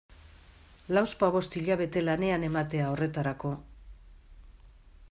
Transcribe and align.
Lauzpabost 0.97 1.57
hilabete 1.61 2.03
lanean 2.07 2.47
ematea 2.49 2.89
horretarako... 2.95 3.55